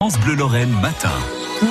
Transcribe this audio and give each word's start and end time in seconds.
France 0.00 0.20
Bleu 0.20 0.36
Lorraine 0.36 0.70
matin. 0.80 1.10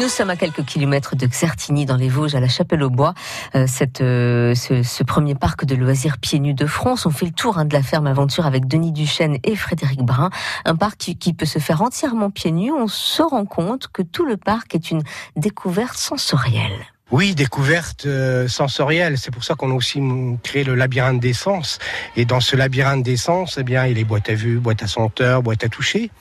Nous 0.01 0.09
sommes 0.09 0.29
à 0.29 0.35
quelques 0.35 0.65
kilomètres 0.65 1.15
de 1.15 1.25
Xertigny 1.25 1.85
dans 1.85 1.95
les 1.95 2.09
Vosges, 2.09 2.35
à 2.35 2.41
la 2.41 2.49
Chapelle-aux-Bois. 2.49 3.13
Euh, 3.55 3.67
cette, 3.67 4.01
euh, 4.01 4.53
ce, 4.53 4.83
ce, 4.83 5.01
premier 5.05 5.33
parc 5.33 5.63
de 5.63 5.75
loisirs 5.75 6.17
pieds 6.17 6.39
nus 6.39 6.53
de 6.53 6.65
France. 6.65 7.05
On 7.05 7.09
fait 7.09 7.25
le 7.25 7.31
tour 7.31 7.57
hein, 7.57 7.63
de 7.63 7.73
la 7.73 7.81
ferme 7.81 8.05
aventure 8.05 8.45
avec 8.45 8.67
Denis 8.67 8.91
Duchesne 8.91 9.37
et 9.45 9.55
Frédéric 9.55 10.01
Brun. 10.01 10.29
Un 10.65 10.75
parc 10.75 10.97
qui, 10.97 11.17
qui, 11.17 11.31
peut 11.31 11.45
se 11.45 11.59
faire 11.59 11.81
entièrement 11.81 12.29
pieds 12.29 12.51
nus. 12.51 12.73
On 12.73 12.89
se 12.89 13.21
rend 13.21 13.45
compte 13.45 13.87
que 13.87 14.01
tout 14.01 14.25
le 14.25 14.35
parc 14.35 14.75
est 14.75 14.91
une 14.91 15.03
découverte 15.37 15.97
sensorielle. 15.97 16.85
Oui, 17.09 17.35
découverte 17.35 18.05
euh, 18.05 18.49
sensorielle. 18.49 19.17
C'est 19.17 19.31
pour 19.31 19.45
ça 19.45 19.55
qu'on 19.55 19.71
a 19.71 19.73
aussi 19.73 20.01
créé 20.43 20.65
le 20.65 20.75
labyrinthe 20.75 21.21
d'essence. 21.21 21.79
Et 22.17 22.25
dans 22.25 22.41
ce 22.41 22.57
labyrinthe 22.57 23.01
d'essence, 23.01 23.57
eh 23.57 23.63
bien, 23.63 23.85
il 23.85 23.97
est 23.97 24.03
boîte 24.03 24.29
à 24.29 24.33
vue, 24.33 24.59
boîte 24.59 24.83
à 24.83 24.87
senteur, 24.87 25.41
boîte 25.41 25.63
à 25.63 25.69
toucher. 25.69 26.11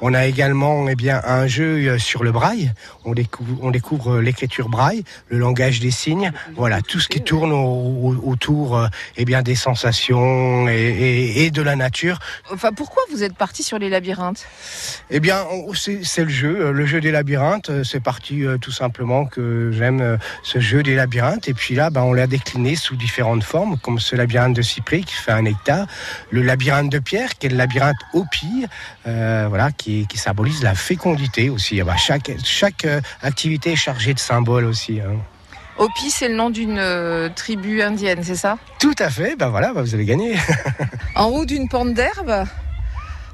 On 0.00 0.14
a 0.14 0.24
également, 0.26 0.88
eh 0.88 0.94
bien, 0.94 1.20
un 1.24 1.48
jeu 1.48 1.88
euh, 1.88 1.98
sur 1.98 2.22
le 2.22 2.30
braille. 2.30 2.72
On 3.04 3.12
découvre, 3.12 3.58
on 3.60 3.72
découvre 3.72 4.20
l'écriture 4.20 4.68
braille, 4.68 5.02
le 5.30 5.38
langage 5.38 5.80
des 5.80 5.90
signes. 5.90 6.30
Voilà, 6.54 6.80
tout 6.80 7.00
ce 7.00 7.08
qui 7.08 7.22
tourne 7.22 7.50
au, 7.50 8.14
autour, 8.24 8.78
euh, 8.78 8.86
eh 9.16 9.24
bien, 9.24 9.42
des 9.42 9.56
sensations 9.56 10.68
et, 10.68 10.74
et, 10.74 11.44
et, 11.44 11.50
de 11.50 11.62
la 11.62 11.74
nature. 11.74 12.20
Enfin, 12.52 12.70
pourquoi 12.70 13.02
vous 13.10 13.24
êtes 13.24 13.34
parti 13.34 13.64
sur 13.64 13.80
les 13.80 13.88
labyrinthes? 13.88 14.46
Eh 15.10 15.18
bien, 15.18 15.44
c'est 15.74 16.22
le 16.22 16.30
jeu, 16.30 16.70
le 16.70 16.86
jeu 16.86 17.00
des 17.00 17.10
labyrinthes. 17.10 17.82
C'est 17.82 18.00
parti 18.00 18.44
tout 18.60 18.70
simplement 18.70 19.26
que 19.26 19.72
j'aime 19.72 20.18
ce 20.42 20.60
jeu 20.60 20.82
des 20.82 20.94
labyrinthes. 20.94 21.48
Et 21.48 21.54
puis 21.54 21.74
là, 21.74 21.90
ben, 21.90 22.02
on 22.02 22.12
l'a 22.12 22.26
décliné 22.26 22.76
sous 22.76 22.96
différentes 22.96 23.44
formes, 23.44 23.78
comme 23.78 23.98
ce 23.98 24.16
labyrinthe 24.16 24.54
de 24.54 24.62
cyprès 24.62 25.00
qui 25.00 25.14
fait 25.14 25.32
un 25.32 25.44
hectare, 25.44 25.86
le 26.30 26.42
labyrinthe 26.42 26.90
de 26.90 26.98
pierre 26.98 27.36
qui 27.38 27.46
est 27.46 27.50
le 27.50 27.56
labyrinthe 27.56 27.96
au 28.12 28.24
pire, 28.30 28.68
euh, 29.06 29.46
voilà, 29.48 29.72
qui, 29.72 30.06
qui, 30.06 30.18
symbolise 30.18 30.62
la 30.62 30.74
fécondité 30.74 31.50
aussi. 31.50 31.82
Ben, 31.82 31.96
chaque 31.96 32.30
chaque 32.44 32.84
euh, 32.84 33.00
activité 33.22 33.72
est 33.72 33.76
chargée 33.76 34.14
de 34.14 34.18
symboles 34.18 34.64
aussi. 34.64 35.00
Hein. 35.00 35.16
Hopi, 35.78 36.10
c'est 36.10 36.28
le 36.28 36.34
nom 36.34 36.48
d'une 36.48 36.78
euh, 36.78 37.28
tribu 37.28 37.82
indienne, 37.82 38.20
c'est 38.22 38.36
ça? 38.36 38.56
Tout 38.78 38.94
à 38.98 39.10
fait, 39.10 39.36
ben 39.36 39.48
voilà, 39.48 39.74
ben 39.74 39.82
vous 39.82 39.94
avez 39.94 40.06
gagné. 40.06 40.36
en 41.14 41.26
haut 41.26 41.44
d'une 41.44 41.68
pente 41.68 41.92
d'herbe, 41.92 42.46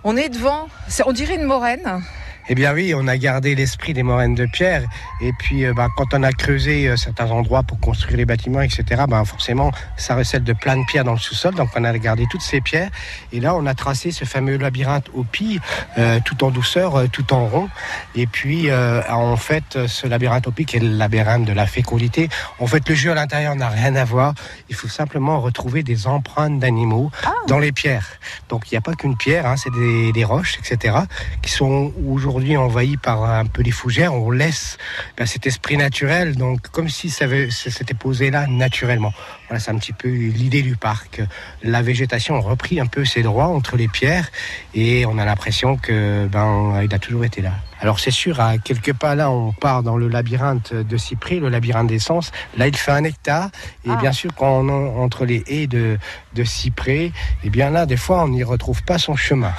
on 0.02 0.16
est 0.16 0.28
devant, 0.28 0.68
on 1.06 1.12
dirait 1.12 1.36
une 1.36 1.44
moraine. 1.44 2.02
Eh 2.48 2.54
bien 2.54 2.72
oui, 2.72 2.92
on 2.96 3.06
a 3.06 3.16
gardé 3.16 3.54
l'esprit 3.54 3.92
des 3.92 4.02
moraines 4.02 4.34
de 4.34 4.46
pierre. 4.46 4.82
Et 5.20 5.32
puis, 5.38 5.64
bah, 5.72 5.88
quand 5.96 6.12
on 6.12 6.22
a 6.22 6.32
creusé 6.32 6.88
euh, 6.88 6.96
certains 6.96 7.30
endroits 7.30 7.62
pour 7.62 7.78
construire 7.78 8.16
les 8.16 8.24
bâtiments, 8.24 8.62
etc., 8.62 9.04
bah, 9.08 9.22
forcément, 9.24 9.70
ça 9.96 10.16
recèle 10.16 10.42
de 10.42 10.52
plein 10.52 10.76
de 10.76 10.84
pierres 10.84 11.04
dans 11.04 11.12
le 11.12 11.18
sous-sol. 11.18 11.54
Donc, 11.54 11.68
on 11.76 11.84
a 11.84 11.96
gardé 11.98 12.26
toutes 12.30 12.42
ces 12.42 12.60
pierres. 12.60 12.90
Et 13.32 13.38
là, 13.38 13.54
on 13.54 13.64
a 13.66 13.74
tracé 13.74 14.10
ce 14.10 14.24
fameux 14.24 14.56
labyrinthe 14.56 15.06
au 15.14 15.22
pis, 15.22 15.60
euh, 15.98 16.18
tout 16.24 16.42
en 16.42 16.50
douceur, 16.50 16.96
euh, 16.96 17.06
tout 17.06 17.32
en 17.32 17.46
rond. 17.46 17.68
Et 18.14 18.26
puis, 18.26 18.70
euh, 18.70 19.02
en 19.08 19.36
fait, 19.36 19.86
ce 19.86 20.06
labyrinthe 20.06 20.48
au 20.48 20.50
pis, 20.50 20.64
qui 20.64 20.78
est 20.78 20.80
le 20.80 20.96
labyrinthe 20.96 21.44
de 21.44 21.52
la 21.52 21.66
fécondité, 21.66 22.28
en 22.58 22.66
fait, 22.66 22.88
le 22.88 22.94
jeu 22.94 23.12
à 23.12 23.14
l'intérieur 23.14 23.54
n'a 23.54 23.68
rien 23.68 23.94
à 23.94 24.04
voir. 24.04 24.34
Il 24.68 24.74
faut 24.74 24.88
simplement 24.88 25.40
retrouver 25.40 25.82
des 25.82 26.06
empreintes 26.06 26.58
d'animaux 26.58 27.10
ah. 27.24 27.32
dans 27.46 27.58
les 27.58 27.72
pierres. 27.72 28.08
Donc, 28.48 28.70
il 28.70 28.74
n'y 28.74 28.78
a 28.78 28.80
pas 28.80 28.94
qu'une 28.94 29.16
pierre, 29.16 29.46
hein, 29.46 29.56
c'est 29.56 29.72
des, 29.72 30.12
des 30.12 30.24
roches, 30.24 30.58
etc., 30.58 30.96
qui 31.42 31.50
sont 31.50 31.92
aujourd'hui 32.08 32.31
aujourd'hui 32.32 32.56
envahi 32.56 32.96
par 32.96 33.24
un 33.24 33.44
peu 33.44 33.60
les 33.60 33.70
fougères, 33.70 34.14
on 34.14 34.30
laisse 34.30 34.78
ben, 35.18 35.26
cet 35.26 35.46
esprit 35.46 35.76
naturel, 35.76 36.34
donc 36.34 36.68
comme 36.68 36.88
si 36.88 37.10
ça 37.10 37.26
s'était 37.50 37.92
posé 37.92 38.30
là 38.30 38.46
naturellement. 38.46 39.12
Voilà, 39.48 39.60
c'est 39.60 39.70
un 39.70 39.76
petit 39.76 39.92
peu 39.92 40.08
l'idée 40.08 40.62
du 40.62 40.76
parc. 40.76 41.20
La 41.62 41.82
végétation 41.82 42.36
a 42.36 42.40
repris 42.40 42.80
un 42.80 42.86
peu 42.86 43.04
ses 43.04 43.22
droits 43.22 43.48
entre 43.48 43.76
les 43.76 43.88
pierres 43.88 44.30
et 44.72 45.04
on 45.04 45.18
a 45.18 45.26
l'impression 45.26 45.76
que 45.76 46.26
ben 46.26 46.80
il 46.82 46.94
a 46.94 46.98
toujours 46.98 47.26
été 47.26 47.42
là. 47.42 47.52
Alors 47.82 47.98
c'est 47.98 48.12
sûr, 48.12 48.38
à 48.38 48.58
quelques 48.58 48.92
pas 48.92 49.16
là, 49.16 49.28
on 49.28 49.50
part 49.50 49.82
dans 49.82 49.96
le 49.96 50.06
labyrinthe 50.06 50.72
de 50.72 50.96
cyprès, 50.96 51.40
le 51.40 51.48
labyrinthe 51.48 51.88
d'essence. 51.88 52.30
Là, 52.56 52.68
il 52.68 52.76
fait 52.76 52.92
un 52.92 53.02
hectare. 53.02 53.50
Et 53.84 53.90
ah. 53.90 53.96
bien 53.96 54.12
sûr, 54.12 54.30
quand 54.36 54.60
on 54.60 54.68
est 54.68 55.00
entre 55.00 55.24
les 55.24 55.42
haies 55.48 55.66
de, 55.66 55.98
de 56.34 56.44
cyprès, 56.44 57.06
et 57.06 57.12
eh 57.42 57.50
bien 57.50 57.70
là, 57.70 57.84
des 57.84 57.96
fois, 57.96 58.22
on 58.22 58.28
n'y 58.28 58.44
retrouve 58.44 58.84
pas 58.84 58.98
son 58.98 59.16
chemin. 59.16 59.52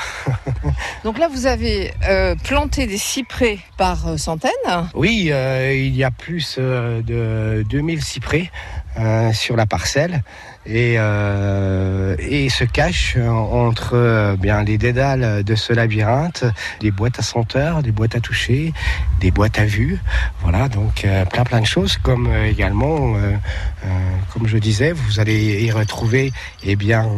Donc 1.03 1.19
là, 1.19 1.27
vous 1.27 1.47
avez 1.47 1.93
euh, 2.07 2.33
planté 2.35 2.62
des 2.65 2.97
cyprès 2.97 3.59
par 3.77 4.07
euh, 4.07 4.17
centaines 4.17 4.51
Oui, 4.95 5.29
euh, 5.31 5.73
il 5.75 5.95
y 5.95 6.03
a 6.03 6.11
plus 6.11 6.55
euh, 6.57 7.01
de 7.01 7.63
2000 7.69 8.01
cyprès 8.01 8.51
sur 9.33 9.55
la 9.55 9.65
parcelle 9.65 10.21
et, 10.67 10.97
se 10.97 12.63
cache 12.63 13.17
entre 13.17 14.35
bien 14.39 14.63
les 14.63 14.77
dédales 14.77 15.43
de 15.43 15.55
ce 15.55 15.73
labyrinthe, 15.73 16.45
des 16.79 16.91
boîtes 16.91 17.17
à 17.17 17.23
senteurs, 17.23 17.81
des 17.81 17.91
boîtes 17.91 18.15
à 18.15 18.19
toucher, 18.19 18.71
des 19.19 19.31
boîtes 19.31 19.57
à 19.57 19.65
vue. 19.65 19.97
Voilà, 20.41 20.69
donc 20.69 21.07
plein 21.31 21.43
plein 21.43 21.61
de 21.61 21.65
choses, 21.65 21.97
comme 21.97 22.29
également, 22.45 23.15
comme 24.31 24.45
je 24.45 24.59
disais, 24.59 24.91
vous 24.91 25.19
allez 25.19 25.63
y 25.63 25.71
retrouver 25.71 26.31
eh 26.63 26.75
bien 26.75 27.09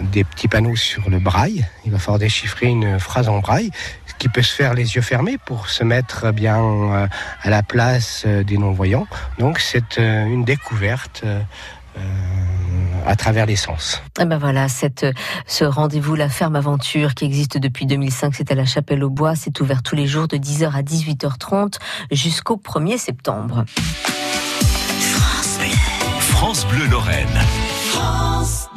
des 0.00 0.24
petits 0.24 0.48
panneaux 0.48 0.76
sur 0.76 1.08
le 1.10 1.18
braille. 1.18 1.64
Il 1.84 1.92
va 1.92 1.98
falloir 1.98 2.18
déchiffrer 2.18 2.66
une 2.66 2.98
phrase 2.98 3.28
en 3.28 3.38
braille 3.38 3.70
qui 4.18 4.28
peut 4.28 4.42
se 4.42 4.54
faire 4.54 4.74
les 4.74 4.94
yeux 4.94 5.02
fermés 5.02 5.38
pour 5.38 5.68
se 5.68 5.82
mettre 5.82 6.32
bien 6.32 7.08
à 7.42 7.50
la 7.50 7.62
place 7.62 8.24
des 8.24 8.56
non-voyants. 8.56 9.06
Donc 9.38 9.58
c'est 9.58 9.98
une 9.98 10.44
découverte. 10.44 11.24
Euh, 11.98 12.00
à 13.04 13.16
travers 13.16 13.44
les 13.44 13.56
sens. 13.56 14.00
Et 14.18 14.24
ben 14.24 14.38
voilà, 14.38 14.68
cette, 14.68 15.04
ce 15.46 15.64
rendez-vous, 15.64 16.14
la 16.14 16.28
ferme 16.28 16.56
aventure 16.56 17.14
qui 17.14 17.24
existe 17.24 17.58
depuis 17.58 17.84
2005, 17.84 18.34
c'est 18.34 18.50
à 18.50 18.54
la 18.54 18.64
Chapelle 18.64 19.04
au 19.04 19.10
Bois. 19.10 19.34
C'est 19.34 19.60
ouvert 19.60 19.82
tous 19.82 19.96
les 19.96 20.06
jours 20.06 20.28
de 20.28 20.36
10h 20.36 20.72
à 20.72 20.82
18h30 20.82 21.74
jusqu'au 22.10 22.56
1er 22.56 22.96
septembre. 22.96 23.64
France 25.00 25.58
Bleu, 25.58 26.20
France 26.20 26.66
Bleu 26.66 26.86
Lorraine. 26.86 27.40
France 27.90 28.70